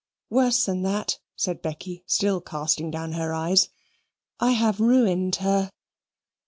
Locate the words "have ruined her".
4.53-5.69